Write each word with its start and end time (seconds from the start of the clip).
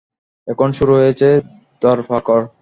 এখন 0.47 0.69
শুরু 0.71 0.93
হয়েছে 0.93 1.27
ধরপাকড়। 1.81 2.45